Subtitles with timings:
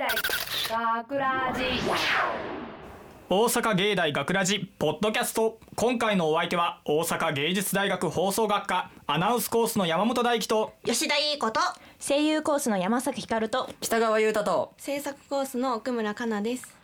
[0.00, 1.62] 大学ラジ。
[3.28, 5.58] 大阪芸大学ラジポッドキャスト。
[5.76, 11.60] 今回のお相手は大阪芸術大学放送学科アナウンスコースの山本大輝と吉田いいこと
[11.98, 16.74] 声優コースの山崎ひかると北川優太と制作コースの奥村かなです。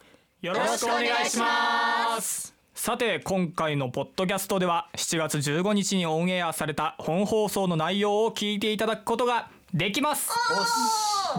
[0.43, 2.55] よろしくお願いします。
[2.75, 10.31] さて今回のポッドキャストでは7月15日にオンエアされた本放送の内容を聞いていただくことができます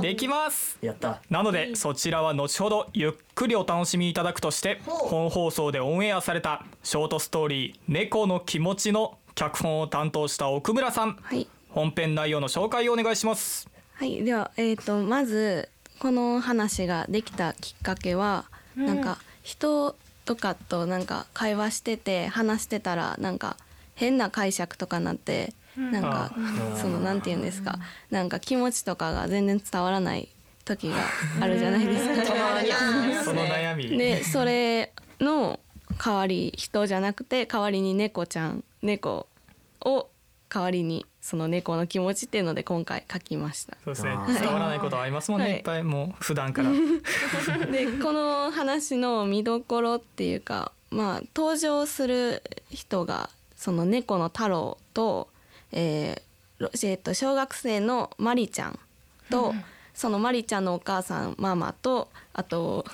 [0.01, 0.77] できます。
[0.81, 1.21] やった。
[1.29, 11.17] なのでそちらは後ほどゆっくりお楽しみいただくとして本放送でオンエアされたショートストーリー「猫の気持ち」の脚本を担当した奥村さん。
[11.21, 11.47] はい。
[11.69, 13.69] 本編内容の紹介をお願いします。
[13.93, 14.23] はい。
[14.23, 15.69] ではえっ、とまず
[15.99, 23.57] この話ができたきっかけは、なんか人とかとなんか会話してて話してたらなんか
[23.95, 26.31] 変な解釈とかなって、なんか
[26.75, 27.77] そのなんて言うんですか。
[28.09, 30.27] なんか気持ちとかが全然伝わらない
[30.65, 30.95] 時が
[31.39, 32.25] あるじゃないですか。
[33.23, 33.97] その悩み。
[33.97, 35.59] でそれの
[36.03, 39.27] 代わり人じゃなくて代わりに猫ちゃん猫
[39.81, 40.09] を
[40.49, 43.77] 代わりにその猫の気持ちっていうので今回書きました。
[43.83, 44.11] そうですね。
[44.39, 45.57] 伝わらないことはありますもんね、はい。
[45.57, 46.71] い、っぱいもう普段から。
[47.71, 55.27] でこの話の見どころっていうかまあ登場する人がその猫の太郎と,、
[55.71, 58.79] えーろえーと小学生のマリちゃん
[59.29, 59.53] と、
[59.93, 62.85] そのマリちゃんのお母さんママとあと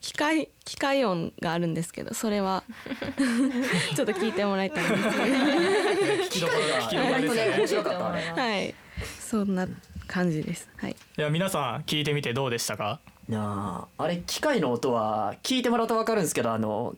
[0.00, 2.62] 機械機械音があるんですけどそれは
[3.96, 5.22] ちょっと聞いてもらいたいんですけど。
[5.24, 8.74] 聞きどころが聞きどころですね面白かったあれはい。
[9.20, 9.66] そんな
[10.06, 10.68] 感じです。
[10.76, 10.92] はい。
[10.92, 13.00] いや皆さん聞いてみてどうでしたか？
[13.28, 16.94] なああれ機械の音は聞いてもらうと分かるんですけどあの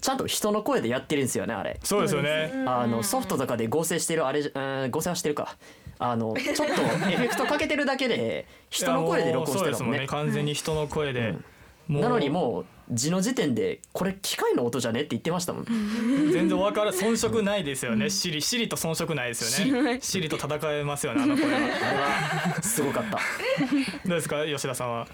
[0.00, 1.80] ちゃんと人の声でやってるんですよねあれ。
[1.82, 2.52] そうですよね。
[2.66, 5.56] あのソフトとかで合成してるあれじゃうん合成はしてるか。
[5.98, 10.00] あのちょっとエフェクトかけてるだけで人の声で録音してるもんね。
[10.00, 10.06] ね。
[10.06, 11.34] 完全に人の声で、
[11.88, 15.64] もうなのにもう字の時点でこれ機械の音じゃねって言ってましたもん。
[16.30, 18.10] 全然わから遜色ないですよね。
[18.10, 19.98] シリシリと遜色ないですよね。
[20.02, 21.56] シリと戦えますよねあの声は。
[21.56, 21.66] あれ
[22.52, 22.62] は。
[22.62, 23.12] すごかった。
[23.12, 24.98] どうですか吉田さんは？
[24.98, 25.06] は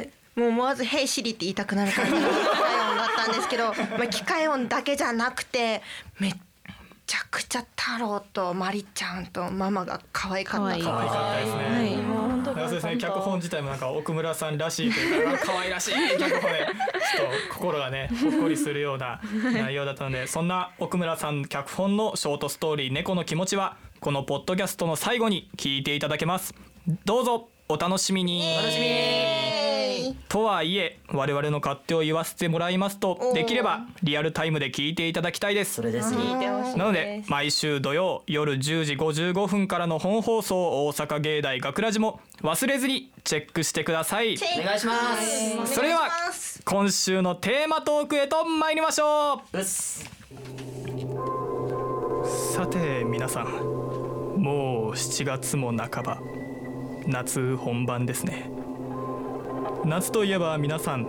[0.00, 0.10] い。
[0.34, 2.12] もう思わず「ヘイシリ」って言いたくなる感じ
[3.28, 5.82] んですけど、まあ、機械音だけじゃなくて
[6.18, 6.34] めっ
[7.06, 10.66] ちゃくちゃ太郎とマリちゃんとママが可愛かった。
[10.66, 10.82] 可愛い。
[10.82, 11.96] 可愛かったですね、はい。
[11.96, 16.66] 本当そうですね脚本自体もなんか奥村さんらしいというか可愛らしい脚本で
[17.18, 19.20] ちょっと心がねほっこりするような
[19.52, 26.54] 内容だったのでそんな奥村さん脚本のショートストーリー「猫の気持ち」はこのポッドキャストの最後に聞いていただけます。
[27.04, 28.56] どうぞお楽しみに。
[28.56, 29.57] 楽しみ
[30.28, 35.74] とはいえ我々の勝手を言わせてもらいますとできればリアルタイムで聞いていただきたいです。
[35.74, 36.46] それですね。
[36.76, 44.36] なので毎週土曜夜10時55分からの本放送大阪芸大学ラジも忘れずにチェックしてください。
[44.60, 45.16] お願いしま
[45.66, 45.74] す。
[45.74, 46.10] それでは
[46.64, 49.64] 今週のテーマトークへと参りましょう。
[52.28, 53.46] さて皆さん
[54.36, 56.18] もう7月も半ば
[57.06, 58.50] 夏本番ですね
[59.84, 61.06] 夏といえば皆さん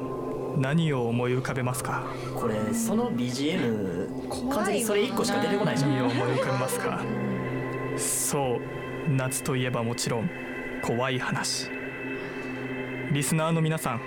[0.57, 2.03] 何を思い浮かべますか？
[2.35, 5.91] これその BGM 完全にそれ一個しか出てこないじゃん。
[5.91, 7.02] 何を思い浮かべますか
[7.97, 8.59] そう
[9.12, 10.30] 夏といえばもちろん
[10.81, 11.69] 怖い話。
[13.12, 14.02] リスナーの皆さん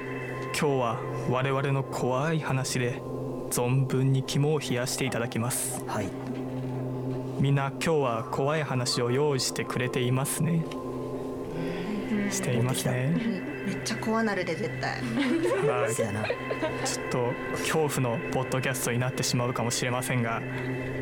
[0.58, 1.00] 今日は
[1.30, 3.02] 我々の怖い話で
[3.50, 5.82] 存分に肝を冷やしていただきます。
[5.86, 6.08] はい。
[7.40, 10.64] みんな今日は怖い話を用意してくれていますね
[12.30, 13.14] していますね。
[13.66, 15.00] めっちゃ怖なるで絶対。
[16.84, 20.42] ちょっと恐怖のポッドキャストになってしまうかもしれませんが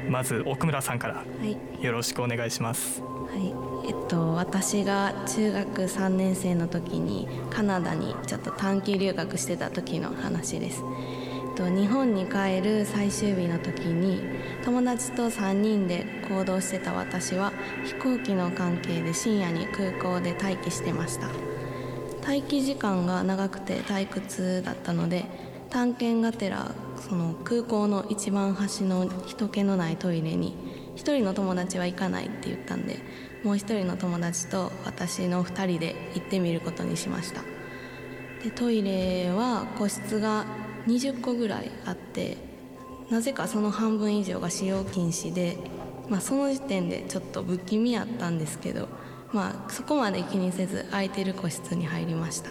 [0.09, 1.56] まず奥村さんからはい。
[1.84, 3.03] よろしくお願いします。
[3.03, 3.54] はい、
[3.88, 10.82] えっと私が中学3年生の時にカナダにちょっと短期留学してた時の話です。
[11.60, 14.22] と日本に帰る最終日の時に
[14.65, 17.53] 友達と3人で行動してた私は
[17.84, 21.28] 飛行機の関係で深夜に空港で待機してました。
[22.26, 25.27] 待機時間が長くて退屈だったので
[25.68, 30.56] 探検がてらその空港の一番端の人気のないトイレに
[30.97, 32.98] 一人の友達は行かないって言ったんで
[33.42, 37.42] もう一人の友達と私の二人で行ってみることにしました
[38.45, 40.45] でトイレは個室が
[40.91, 42.37] 20個ぐらいあって
[43.10, 45.57] なぜかその半分以上が使用禁止で、
[46.09, 48.89] まあ、その時点でちょっと不気味やったんですけど、
[49.33, 52.51] まあ、そこまで気にせず空いてる個室に入りました。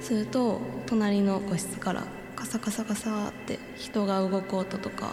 [0.00, 2.04] すると隣の個室から
[2.36, 5.12] カサカサカサって人が動く音とか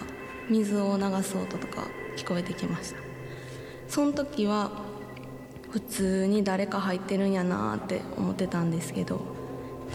[0.49, 1.87] 水を流す音とか
[2.17, 2.97] 聞こえてきました。
[3.87, 4.71] その時は
[5.71, 9.21] 普通に誰か入ってるんやなって思ってたんですけど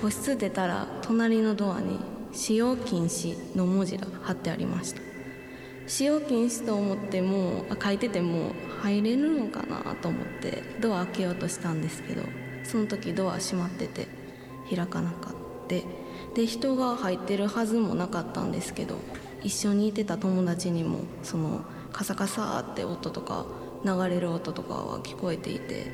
[0.00, 2.00] 個室出たら隣のドアに
[2.32, 5.08] 使用禁止の文字が貼ってありました。
[5.88, 8.52] 使用禁止と思っても書いてても
[8.82, 12.22] 入れるのかなと思ってドア開けようとしたんですけど
[12.62, 14.06] その時ドア閉まってて
[14.68, 15.84] 開かなかって
[16.34, 18.96] で人が入ってるはずもなかったんですけど
[19.42, 23.46] 一緒にいてた友達にもそのカサカサって音とか
[23.84, 25.86] 流れる音とかは聞こえていて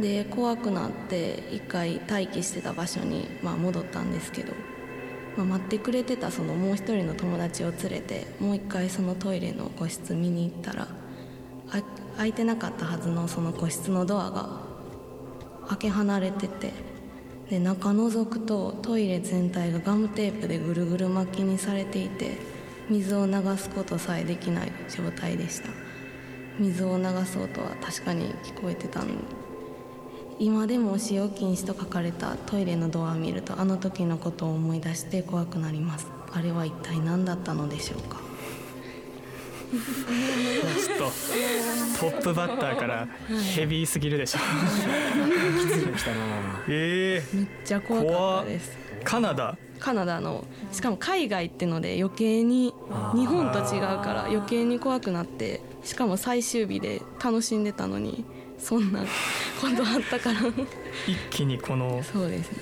[0.00, 4.52] で怖くなって一回待機してた場所に、まあ、戻ったんですけど、
[5.44, 10.88] 待ってくれてたそのもう一人の友達を連れてもう一回そのトイレの個室見に行ったら
[11.70, 11.82] あ
[12.16, 14.60] 開いてなかったはずのその個室のドアが
[15.68, 16.72] 開け離れてて
[17.50, 22.38] で中覗くとトイレ全体がガムテープでぐるぐる巻きにされていて
[22.88, 25.86] 水を流すことさえできない状態でした。
[26.58, 29.18] 水を流す音は確かに聞こえてたのに
[30.38, 36.06] 今でも使用禁止と書かれたトイレのドアを見るとあの時のことを思い出して怖くなります。
[36.32, 38.20] あれは一体何だったのでしょうか？
[39.68, 43.08] ちょっとトップバッターから
[43.54, 44.38] ヘビーすぎるでしょ。
[44.38, 44.42] 来
[46.04, 46.16] たな。
[46.68, 48.78] ええめっちゃ怖かったです。
[49.04, 49.56] カナダ？
[49.80, 52.74] カナダのしかも海外ってので余計に
[53.14, 58.24] 日本と違うから余計に怖くなってしかも最終日で楽しんでたのに
[58.58, 59.06] そんなこ
[59.76, 60.40] とあったから。
[61.06, 62.58] 一気にこのそうですね。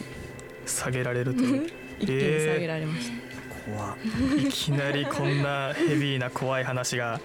[0.67, 1.71] 下げられるという。
[2.01, 3.97] 一気に下げられました、怖っ。
[4.47, 7.21] いきなりこんなヘビーな怖い話が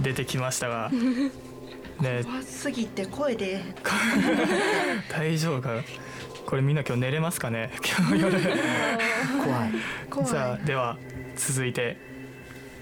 [0.00, 0.90] 出てきましたが。
[2.00, 2.22] ね。
[2.24, 3.60] 怖すぎて声で。
[5.10, 5.82] 大丈夫か？
[6.46, 7.70] これみんな今日寝れますかね？
[7.98, 8.40] 今日夜。
[9.44, 9.72] 怖い。
[10.10, 10.98] 怖いじゃあでは
[11.36, 11.96] 続いて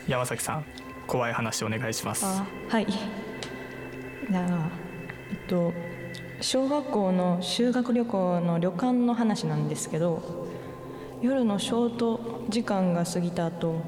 [0.08, 0.64] 山崎さん
[1.06, 2.24] 怖い話お願いします。
[2.24, 2.86] あはい。
[2.86, 4.68] じゃあ
[5.34, 5.72] っと
[6.40, 10.48] 小学校の修学旅行の旅館の話なんですけど
[11.22, 13.82] 夜のショート時間が過ぎた後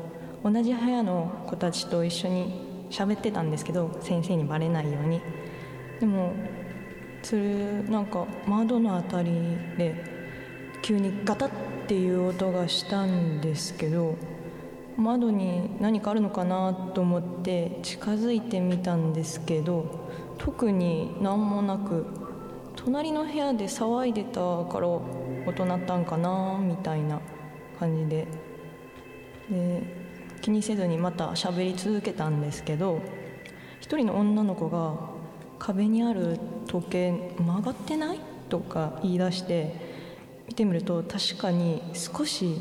[0.45, 5.21] 同じ部屋の子たちと一緒に喋ってたんですけど先生にバレないように。
[6.01, 6.33] でも
[7.23, 9.31] それなんか窓のあたり
[9.79, 9.95] で
[10.83, 11.51] 急にガタッっ
[11.87, 14.17] ていう音がしたんですけど
[14.97, 20.09] 窓に何かあるのかなと思って近づいてみたんですけど
[20.39, 22.07] 特に何もなく
[22.77, 24.89] 隣の部屋で騒いでたから
[25.47, 27.21] 音鳴ったんかなみたいな
[27.79, 28.27] 感じで。
[29.51, 30.03] で
[30.41, 33.01] 気にせずにまた喋り続けたんですけど
[33.81, 34.95] 一人の女の子が
[35.59, 39.75] 壁にある時計曲がってないとか言い出して
[40.49, 42.61] 見てみると確かに少し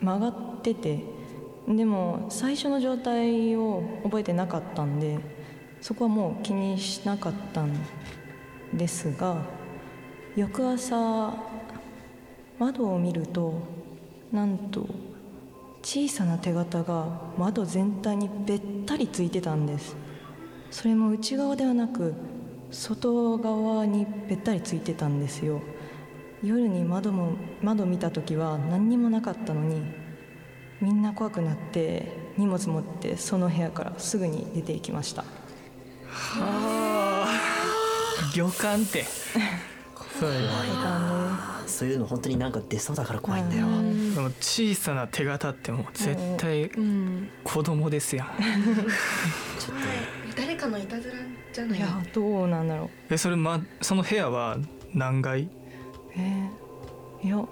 [0.00, 1.02] 曲がってて
[1.68, 5.18] でも最初の状態を覚えてなかったんで
[5.80, 7.72] そこはもう気にしなかったん
[8.72, 9.36] ですが
[10.36, 11.34] 翌朝
[12.58, 13.54] 窓を見ると
[14.32, 14.86] なんと
[15.82, 17.06] 小さな手形が
[17.38, 19.96] 窓全体にべったりついてたんです。
[20.70, 22.12] それも内側ではなく
[22.72, 25.60] 外側にべったりついてたんですよ。
[26.42, 27.32] 夜に窓も
[27.62, 29.82] 窓見た時は何にもなかったのに
[30.80, 35.24] みんな怖くなって荷物持ってその部屋からすぐに出て行きました。
[38.34, 39.04] 旅館って。
[40.18, 40.30] そう
[41.66, 47.28] そういうの本当になんか出そうだから怖いんだよ、でも小さな手形ってもう絶対うん。
[47.44, 48.28] 子供ですやん。
[50.34, 51.16] 誰かのいたずら
[51.52, 51.78] じゃない？
[51.78, 52.90] いやどうなんだろう。
[53.10, 54.56] えそれまその部屋は
[54.94, 55.50] 何階？
[56.16, 57.44] えー、いや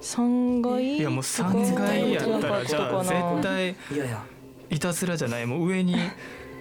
[0.00, 4.24] 3階いやもう3階やったらじゃあ絶対いやいや。
[4.70, 5.46] いたずらじゃない。
[5.46, 5.96] もう上に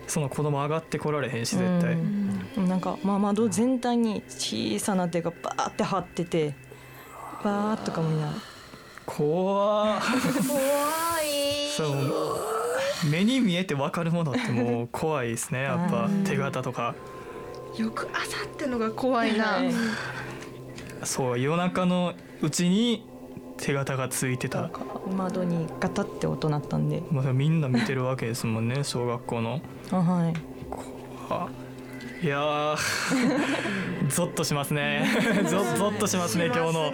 [0.07, 6.55] その子供上がってこられへんし絶対、うんなんか、まあ、窓全体に小さな手がバーって張ってて
[7.43, 8.31] バーッとかもいない。
[9.05, 10.01] 怖っ。
[10.01, 10.59] 怖
[11.21, 11.69] い。
[11.77, 15.63] そう目に見えて分かるものってもう怖いですね。
[15.63, 16.95] やっぱうん手形とか。
[17.77, 19.71] 翌朝ってのが怖いな、はい。
[21.03, 23.07] そう夜中のうちに
[23.61, 24.69] 手形がついてた
[25.15, 27.01] 窓にガタって音鳴ったんで。
[27.11, 29.61] もうみんな見てるわけですもんね 小学校の。
[29.91, 30.33] あはい。
[31.29, 31.47] あ
[32.21, 32.77] いやー
[34.09, 35.05] ゾッとしますね。
[35.47, 36.93] ゾッゾッとしますね今日の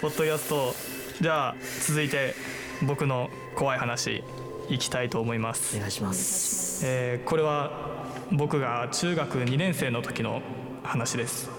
[0.00, 0.74] ポッドキャスト。
[1.20, 1.54] じゃあ
[1.86, 2.34] 続いて
[2.82, 4.22] 僕の怖い話
[4.68, 5.76] いきたいと思います。
[5.76, 6.84] お願いします。
[6.86, 7.90] えーこれは
[8.32, 10.40] 僕が中学2年生の時の
[10.82, 11.50] 話です。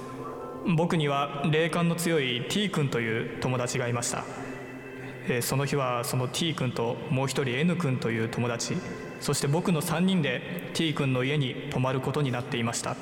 [0.75, 4.23] 僕には霊感の強い T 君という友達がいました、
[5.27, 8.77] えその日はその T 君ともう一人 N 君という友達
[9.19, 12.95] そして僕の3人で T 君の家に泊まることになっていました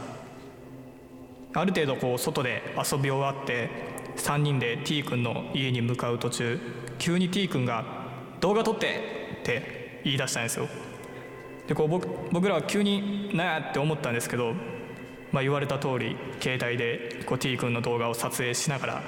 [1.54, 3.70] ある程度こう外で遊び終わって
[4.18, 6.60] 3人で T 君の家に向かう途中
[6.98, 7.86] 急に T 君が
[8.42, 10.68] 「動画撮って!」って言い出したんですよ
[11.68, 14.54] でこう僕僕らは急に「なや!」って思ったんですけど、
[15.32, 19.04] まあ、言われた通り携帯でこう T 君の動画を撮影しながら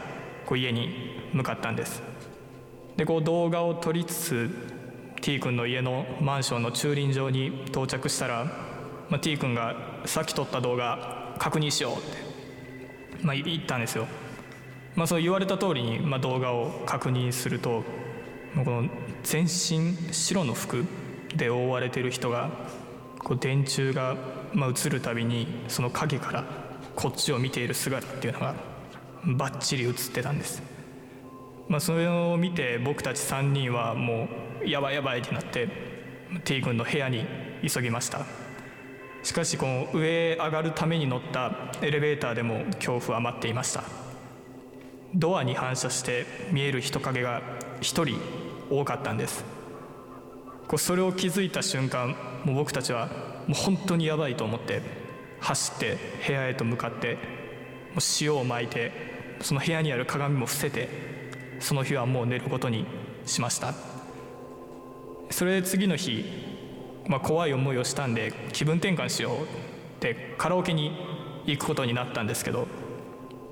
[0.45, 2.10] こう家に向かったんです
[2.97, 4.49] でこう動画を撮りつつ
[5.21, 8.45] T 君の家のマンションの駐輪場に到着したら、
[9.09, 14.07] まあ、T 君がさっき撮った動画確認しようって、まあ、言ったんですよ、
[14.95, 17.83] まあ、そう言われた通りに、まあ、動画を確認すると
[18.55, 18.89] この
[19.23, 20.85] 全身白の服
[21.35, 22.49] で覆われてる人が
[23.19, 24.17] こう電柱が、
[24.53, 26.45] まあ、映るたびにその影から
[26.95, 28.55] こっちを見ている姿っていうのが
[29.23, 30.80] バッチリ映ってたんです。
[31.67, 34.27] まあ、それを見て僕たち3人はも
[34.63, 35.69] うやばいやばいってなって
[36.43, 37.25] T 君の部屋に
[37.67, 38.25] 急ぎました。
[39.23, 41.51] しかしこの上へ上がるために乗った
[41.81, 43.83] エレベーターでも恐怖は待っていました。
[45.13, 47.41] ドアに反射して見える人影が
[47.81, 48.17] 1人
[48.69, 49.43] 多かったんです。
[50.67, 52.15] こうそれを気づいた瞬間
[52.45, 53.07] もう僕たちは
[53.47, 54.81] もう本当にやばいと思って
[55.41, 57.15] 走って部屋へと向かって
[57.93, 58.91] もう塩をまいて
[59.41, 61.10] その部屋にある鏡も伏せて
[61.61, 62.85] その日はもう寝ることに
[63.25, 63.73] しました。
[65.29, 66.25] それで次の日、
[67.07, 69.45] まあ、怖い思いをしたんで気分転換しようっ
[70.01, 70.91] てカラオケに
[71.45, 72.67] 行くことになったんですけど、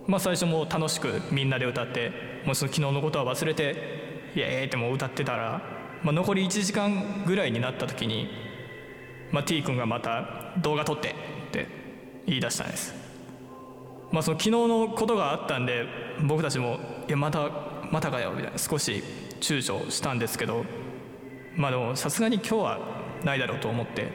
[0.07, 2.11] まあ、最初も楽しくみんなで歌って
[2.45, 5.61] もうその昨日のことは忘れてイエーイってもう歌ってたら、
[6.03, 8.29] まあ、残り1時間ぐらいになった時に、
[9.31, 11.13] まあ、T 君がまた動画撮ってっ
[11.51, 11.67] て
[12.25, 12.93] 言い出したんです。
[14.11, 15.85] まあその昨日のことがあったんで
[16.23, 17.49] 僕たちもいやまた
[17.91, 19.03] またかよみたいな少し
[19.39, 20.65] 躊躇したんですけど
[21.55, 22.79] まあでもさすがに今日は
[23.23, 24.07] ないだろうと思って、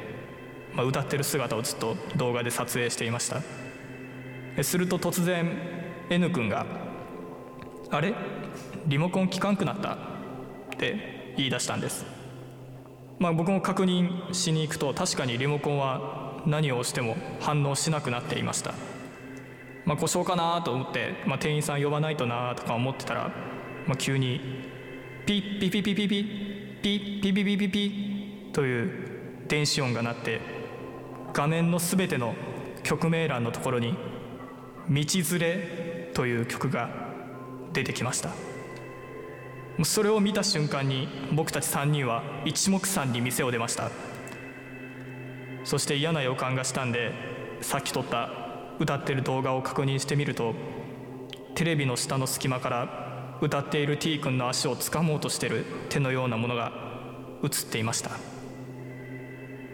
[0.75, 3.43] まあ、歌ってる姿をずっと動画で撮影していました。
[4.63, 5.51] すると突然
[6.11, 6.65] N 君が
[7.91, 8.15] 「あれ？
[8.87, 9.95] リモコン効かんくなった」
[10.75, 12.07] って言い出したんです。
[13.19, 18.75] まあ僕も確認しに行くと確かにリモコンは何を押しても反応しなくなっていました。
[19.85, 23.31] まあ故障かなと思って、まあ、店員さん呼ばないとなとか思ってたら
[23.87, 24.41] まあ、急に
[25.27, 26.25] ピッピピピピピ
[26.83, 28.93] ピピピピピピという
[29.49, 30.41] 電子音が鳴って
[31.33, 32.35] 画面の全ての
[32.83, 33.97] 曲名欄のところに
[34.89, 36.91] 「道連れ」という曲が
[37.73, 38.31] 出てきました。
[39.83, 43.91] それを見た瞬間に僕たち3人は一目散に店を出ました。
[45.65, 47.11] そして嫌な予感がしたんで
[47.61, 48.31] さっき撮った
[48.79, 50.55] 歌ってる動画を確認してみると
[51.55, 53.04] テレビの下の隙間から
[53.41, 56.73] 歌っている T 君の足を掴もうとしてる手のようなものが
[57.43, 58.11] 映っていました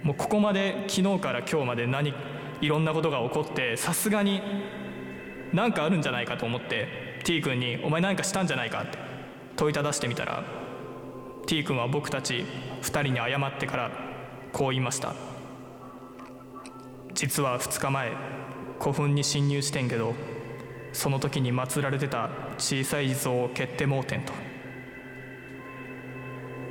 [0.03, 2.15] もうここまで昨日から今日まで何
[2.61, 4.41] いろんなことが起こってさすがに
[5.53, 8.99] 何かあるんじゃないかと思って T 君に「お前何かしたんじゃないか?」って
[9.57, 10.43] 問いただしてみたら
[11.47, 12.45] T 君は僕たち
[12.83, 13.91] 2人に謝ってから
[14.53, 15.15] こう言いました
[17.15, 18.13] 実は2日前
[18.81, 20.15] 古墳に侵入してんけど
[20.93, 24.33] その時に祀られてた小さい地蔵を蹴って盲点と。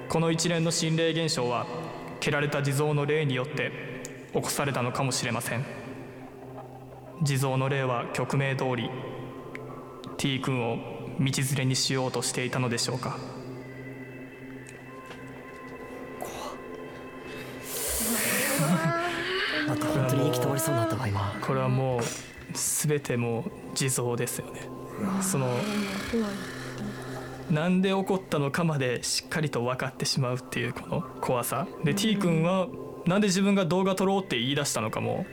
[0.10, 1.66] この一連の心霊現象は
[2.20, 3.72] 蹴られた地蔵の霊によって
[4.34, 5.66] 起こされたのかもしれません。
[7.22, 8.90] 地蔵の霊は曲名通り
[10.18, 10.78] T 君を
[11.20, 13.18] 道連れにしようとしていたのでしょうか。
[19.68, 21.38] なんか本当に息止まりそうになったわ今。
[21.42, 22.00] これはもう
[22.60, 24.62] 全てもう地蔵ですよね。
[25.22, 25.48] その
[27.50, 31.68] なんで起こったのかまでしっかりと分かってしまうっていうこの怖さ。
[31.84, 32.68] で T 君は
[33.06, 35.26] なんで自分が動画撮ろうって言い出したのかも。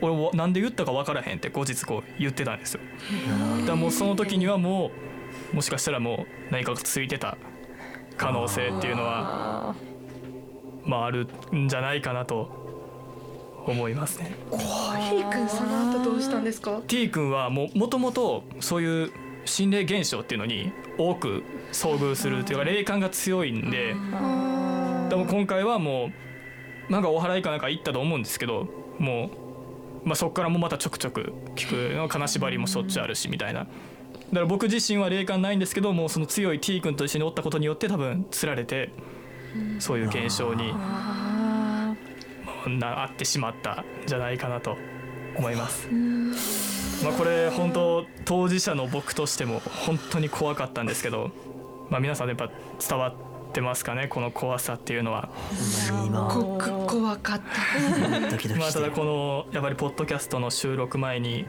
[0.00, 2.80] 俺なんで言ったか分からへんって後日こう言ってたんですよ。
[3.60, 4.90] だからもうその時にはも
[5.52, 7.38] うもしかしたらもう何かがついてた
[8.16, 9.74] 可能性っていうのは
[10.84, 12.63] まああるんじゃないかなと
[13.70, 14.34] 思いますね。
[14.50, 19.10] T 君その後どうしたんですか？T 君はももともとそういう
[19.44, 21.42] 心霊現象っていうのに多く
[21.72, 23.94] 遭遇するというか霊感が強いんでで
[25.16, 26.10] も今回はも
[26.88, 28.68] うなんかお祓いかなんか行ったと思うんですけど
[28.98, 29.30] も
[30.04, 33.60] う、まあ、そこからもまたちょくちょく聞くの金縛りもしょっちゅうあるしみたいな。
[33.60, 38.90] だから僕自身は霊感ないんですけどもうその強い T 君と一緒におったことによって多分つられて
[39.78, 40.72] そういう現象に
[42.70, 44.76] なってしまったんじゃないかなと
[45.36, 45.88] 思います。
[47.04, 51.30] まあ、これ本当当事者の僕としても本当に怖かったんですけど、
[51.90, 52.50] まあ、皆さんやっぱ
[52.88, 54.08] 伝わってますかね？
[54.08, 55.28] この怖さっていうのは。
[55.54, 58.48] すごく怖かった。
[58.58, 61.46] まあただこのやっぱりポッドキャストの収録前に、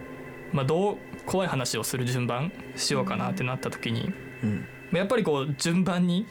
[0.51, 4.11] まあ、どう怖い話をする順番しようかなってなった時に
[4.43, 6.25] うんやっぱりこう順番に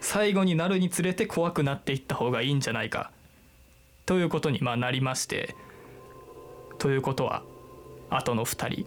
[0.00, 3.10] 最後になるにつれて怖くなっていった方がいいんじゃないか
[4.10, 5.54] ということにまあなりまして
[6.78, 7.44] ということは
[8.10, 8.84] 後の2人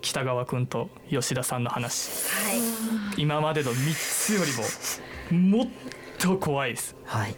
[0.00, 2.26] 北川君と吉田さんの話。
[2.32, 3.20] はい。
[3.20, 4.40] 今までの3つよ
[5.30, 5.68] りももっ
[6.18, 6.96] と怖いです。
[7.04, 7.36] はい。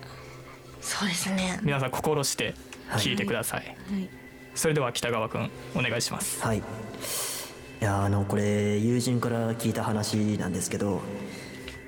[0.81, 1.59] そうですね。
[1.65, 2.55] 皆さん心して
[2.93, 4.09] 聞いてください、はい。
[4.55, 6.41] それでは北川君お願いします。
[6.41, 6.59] はい。
[6.59, 6.63] い
[7.81, 11.01] やあのこれ友人から聞いた話なんですけど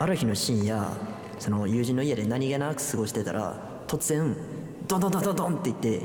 [0.00, 0.90] ある日の深夜
[1.38, 4.36] その友人の家で何気なく過ごしてたら突然
[4.90, 6.02] ドンドンドンドンドンって言って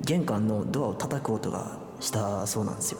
[0.00, 2.98] 玄関のドアを叩く音がしたそうなんですよ。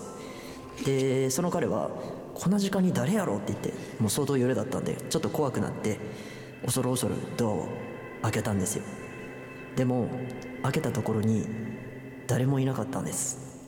[0.85, 1.90] でその彼は
[2.33, 5.99] こんな時間に誰やろって言ってもう相当夜だったんでちょっと怖くなって
[6.64, 7.68] 恐る恐るドアを
[8.23, 8.85] 開けたんですよ。
[9.75, 10.09] でも
[10.62, 11.45] 開けたところに
[12.28, 13.66] 誰もいなかったんです。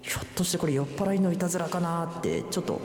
[0.00, 2.80] ひょっとしてこれ酔っ払いのいたずらかなってちょっと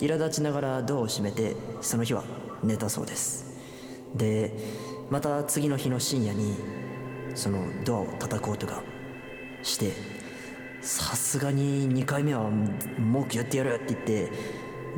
[0.00, 2.24] 苛立ちながらドアを閉めてその日は
[2.62, 3.44] 寝たそうです。
[4.14, 4.54] で
[5.10, 6.54] また次の日の深夜に
[7.34, 8.82] そのドアを叩く音が
[9.62, 9.92] して
[10.80, 14.32] さすがに2回目は文句言ってやるって言って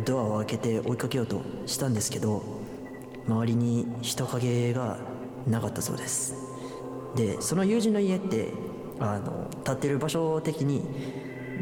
[0.04, 2.42] ドアを開けて追いかけようとしたんですけど
[3.26, 4.98] 周りに人影が
[5.46, 6.34] なかったそうです。
[7.16, 8.52] でその友人の家って
[8.98, 10.82] あの立ってる場所的に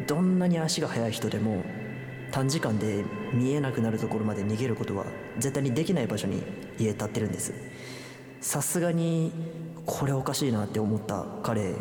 [0.06, 1.62] どんなに足が速い人でも
[2.30, 5.06] 短時間で見えなくなるところまで逃げることは
[5.38, 6.42] 絶対にできない場所に
[6.78, 7.54] 家立ってるんです。
[8.40, 9.32] さすがに
[9.88, 11.75] これおかしいなって思った彼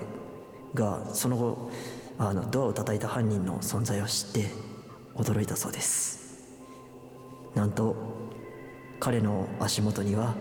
[0.74, 1.70] がその後
[2.18, 4.46] あのドアを叩いた犯人の存在を知って
[5.14, 6.48] 驚いたそうです。
[7.54, 7.98] なんと
[9.02, 10.36] 彼の足元には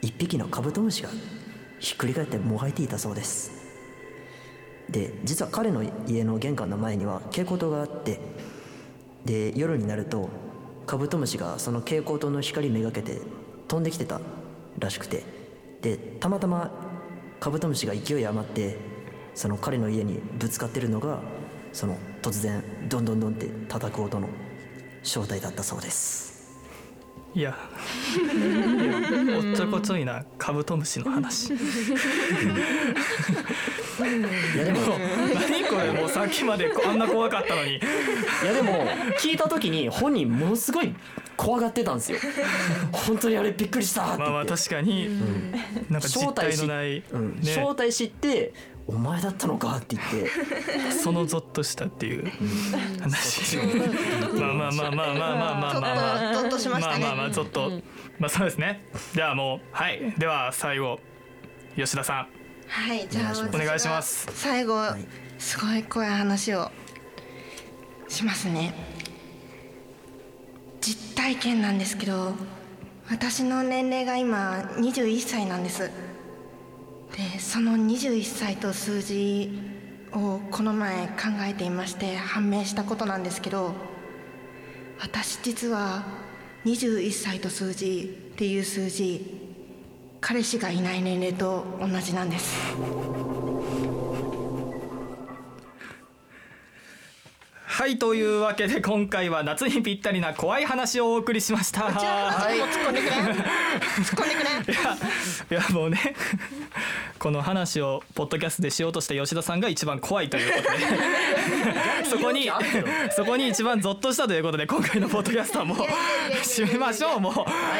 [0.00, 1.10] 一匹のカブトムシが
[1.78, 3.52] ひっくり返ってもがいていたそうです。
[4.88, 8.18] で実は彼の家の玄関の前には蛍光灯があって
[9.26, 10.30] で夜になると
[10.86, 13.20] カブトムシがその蛍光灯の光めがけて
[13.68, 14.22] 飛んできてた
[14.78, 15.41] らしくて
[15.82, 16.70] でたまたま
[17.40, 18.78] カブトムシが勢い余って
[19.34, 21.20] その彼の家にぶつかってるのが
[21.72, 24.28] その突然どんどんどんって叩く音の
[25.02, 26.32] 正体だったそうです。
[27.34, 27.56] いや
[29.36, 31.52] おっちょこちょいなカブトムシの話。
[34.06, 34.78] いやでも
[35.34, 37.76] 何これもうさっきまであんな怖かったのに。
[37.76, 37.80] い
[38.44, 38.86] やでも
[39.18, 40.94] 聞いた時に本人ものすごい
[41.36, 42.18] 怖がってたんですよ。
[42.92, 45.08] 本当にあれびっくりしたってまあまあ確かに、
[45.90, 47.36] なんか実体のない、うん。
[47.36, 48.52] ね、正体知って
[48.86, 50.92] 「お前だったのか」って言って。
[50.92, 52.30] そのゾッとしたっていう。
[53.00, 53.56] 話。
[53.56, 55.80] まあまあまあまあまあまあまあまあ。
[55.80, 57.00] まあっとゾッとしましたね。
[57.00, 57.70] まあまあまあちょっと、
[58.18, 58.84] まあそうですね。
[59.14, 60.14] ではもうはい。
[60.18, 61.00] では最後
[61.76, 62.28] 吉田さ
[62.74, 64.26] はいじゃあお願いします。
[64.32, 64.88] 最後、い。
[65.38, 66.70] すごい怖い話を
[68.08, 68.72] しますね。
[70.80, 72.32] 実体験なんですけど
[73.10, 75.90] 私の年齢が今21歳なんです。
[77.14, 79.52] でその21歳と数字
[80.12, 81.14] をこの前考
[81.46, 83.74] えていまして判明したことなんですけど
[84.98, 86.04] 私実は
[86.64, 89.41] 21歳と数字っていう数字
[90.22, 92.56] 彼氏がいない年齢と同じなんです。
[97.72, 101.84] はいというわけで今回は夏にぴったりな怖い話をお送りしました。
[101.90, 102.58] はい。
[102.58, 103.10] 突っ込んでくれ。
[103.12, 103.24] 突っ
[104.04, 104.74] 込んでくれ。
[104.74, 105.98] いやいやもうね
[107.18, 110.84] この話をポッドキャストでしようとした吉田さんが一番怖いということで。
[112.10, 112.50] そこに
[113.16, 115.78] そこに一番ゾッとしたということで今回のポッドキャストはもう
[116.42, 117.78] 締めましょうもうは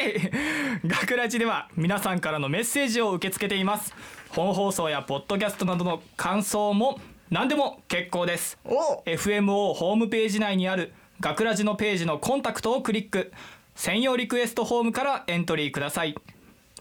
[0.00, 3.94] い学ラジでは皆さんからのメッセージを受け付けています
[4.28, 8.58] 本放送やポッドキャストなどの感想も何でも結構です。
[8.64, 9.02] お。
[9.06, 13.32] FMO ホームページ内にある学ラジのページのコンタクトをクリック。
[13.74, 16.14] 専用リクエストフォームからエントリーください。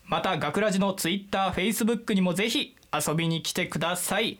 [0.05, 4.37] また学ラジの TwitterFacebook にもぜひ遊びに来てください。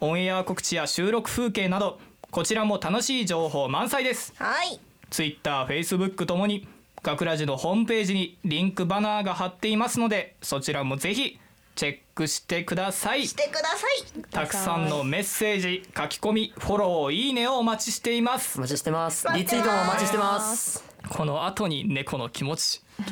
[0.00, 1.98] オンエア告知や収録風景など
[2.30, 4.34] こちらも楽しい情報満載です。
[4.38, 4.80] はい。
[5.10, 6.68] TwitterFacebook ともに
[7.02, 11.38] 学ラジのホームページにリンクバナーが貼っていますのでそちらもぜひ
[11.78, 13.24] チェックしてください。
[13.24, 13.86] してくださ
[14.18, 14.22] い。
[14.32, 18.58] たくさんのメッセージ書き込みフォローいいねをお待ちしています。
[18.58, 19.28] お待ちしてます。
[19.32, 20.82] リツイートもお待ちしてます。
[21.08, 22.82] この後に猫の気持ち。
[22.98, 23.04] こ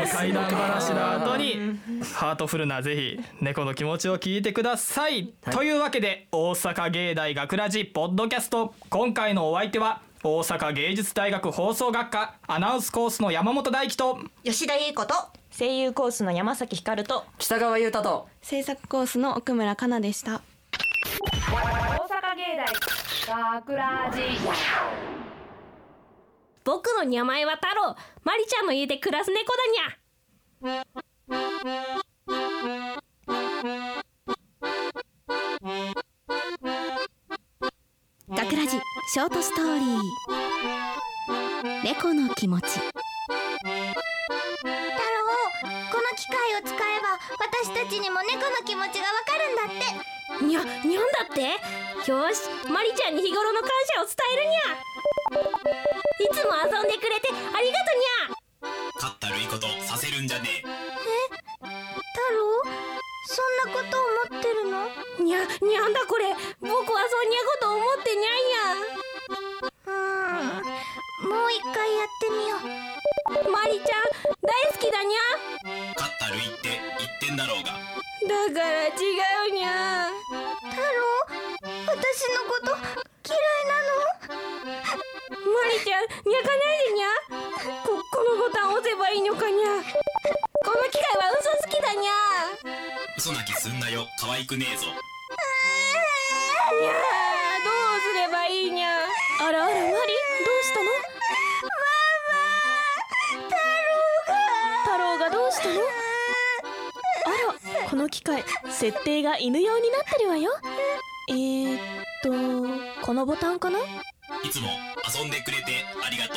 [0.00, 1.78] の怪談話の後に
[2.12, 8.74] ハートフルなぜひ猫の気持ちを聞いてください、というわけで大阪芸大学ラジポッドキャスト。
[8.90, 15.14] 今回のお相手は大阪芸術大学放送学科アナウンスコースの山本大輝と吉田優子と
[15.58, 17.24] 声優コースの山崎ひかると。
[17.36, 18.28] 北川優太と。
[18.42, 20.40] 制作コースの奥村かなでした。
[21.20, 21.56] 大
[22.06, 22.56] 阪芸
[23.26, 24.20] 大学ラジ
[26.62, 27.96] 僕の名前は太郎。
[28.22, 29.52] マリちゃんの家で暮らす猫
[30.62, 30.84] だにゃ。
[38.30, 38.78] 学ラジ
[39.12, 39.98] ショートストーリー。
[41.82, 42.78] 猫の気持ち
[47.78, 49.86] たちにも猫の気持ちがわかるんだって。
[50.44, 51.42] にゃにゃんだって？
[52.10, 54.82] よしマリちゃんに日頃の感謝を伝えるにゃ。
[56.18, 58.98] いつも遊んでくれてありがとにゃ。
[58.98, 60.66] かったるいことさせるんじゃねえ。
[60.66, 60.74] 太
[62.34, 62.66] 郎？
[63.30, 63.94] そんなこと
[64.34, 64.90] 思ってるの？
[65.22, 66.34] にゃにゃんだこれ。
[66.60, 68.34] 僕はそんにゃこと思ってにゃ。
[68.34, 68.57] ん
[78.58, 80.10] から違うにゃ
[80.58, 80.90] 太郎
[81.86, 82.74] 私のこと
[83.22, 84.34] 嫌いなの？
[85.30, 87.14] マリちゃんにゃかないでにゃ
[87.86, 92.10] ここのボタン押せばいいのかにゃこの機械は嘘つきだにゃ
[93.16, 94.04] 嘘泣きすんなよ。
[94.20, 94.86] 可愛くねえぞ。
[94.86, 94.94] にゃ
[97.62, 98.88] どうすればいいにゃ
[99.40, 100.02] あらあらマリどう
[100.64, 100.90] したの？
[104.82, 106.07] 太郎がどうしたの？
[107.88, 110.50] この機械設定が犬用になってるわよ。
[111.30, 111.78] えー、っ
[112.22, 112.30] と
[113.00, 113.78] このボタンかな？
[113.78, 113.82] い
[114.50, 114.68] つも
[115.08, 116.36] 遊んでくれてありがとう。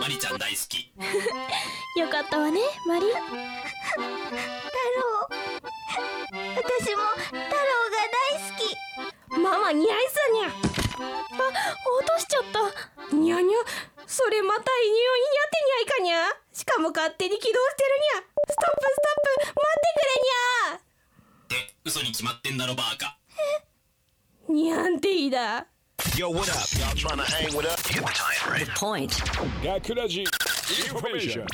[0.00, 0.90] マリちゃん大好き。
[2.00, 3.06] よかったわねマリ。
[3.06, 3.26] 太郎。
[6.56, 7.50] 私も太郎が
[8.10, 8.74] 大好き。
[9.38, 10.48] ママ似合いさにゃ。
[10.48, 10.52] あ
[11.98, 12.72] 落としちゃった。
[13.14, 13.58] にゃにゃ
[14.06, 16.34] それまた犬用に似合ってにゃいかにゃ。
[16.54, 18.24] しかも勝手に起動してるにゃ。
[18.48, 18.64] ストップストッ
[19.34, 20.78] プ待ってくれにゃっ
[21.48, 23.16] て嘘に決まってんだろバーカ
[24.52, 25.68] にゃんていだ
[26.16, 26.58] Yo, what up?
[26.76, 27.80] Y'all trying to hang with us?
[27.84, 28.68] The time, right?
[28.74, 29.12] point
[29.62, 30.26] Gakuraji
[30.90, 31.46] information.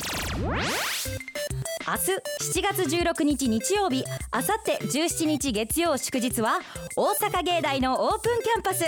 [1.85, 6.61] 明日7月16日日曜日あさって17日月曜祝日は
[6.95, 8.85] 大阪芸大のオープンキャンパス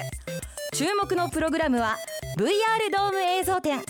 [0.73, 1.97] 注目のプログラムは
[2.38, 2.49] VR
[2.91, 3.81] ドーム映像展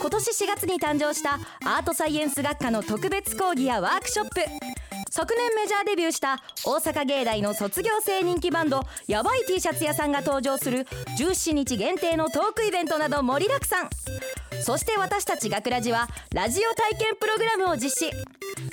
[0.00, 4.63] 今年4月に誕生したアートサイエンス学科の特別講義やワークショップ
[5.16, 13.90] 昨年メジャーデビューした大阪芸大の卒業生人気バンドやばい T シャツ屋さんが登場する17日限定のトークイベントなど盛りだくさん。
[14.60, 18.12] そして私たち学ラジはラジオ体験プログラムを実施。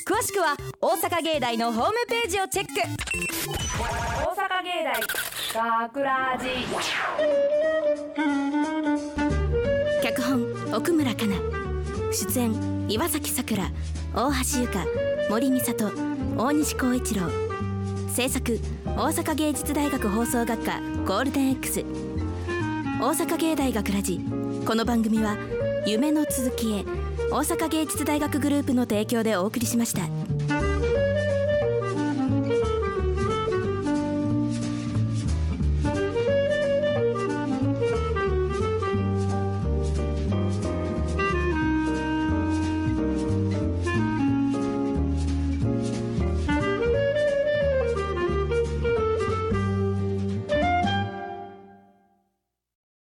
[0.04, 2.74] 詳しくは大阪芸大のホームページをチェック。
[2.74, 5.00] 大阪芸大
[5.90, 6.48] 学ラジ
[10.02, 11.36] 脚本奥村かな。
[12.12, 13.70] 出演岩崎さくら
[14.16, 14.86] 大橋由香
[15.30, 16.11] 森美里
[16.42, 17.30] 大西光一郎。
[18.10, 21.86] 制作大阪芸術大学放送学科ゴールデン X
[23.00, 24.20] 大阪芸大学ラジ
[24.66, 25.38] この番組は
[25.86, 26.84] 夢の続きへ
[27.30, 30.61] 大阪芸術大学グループの提供でお送りしました。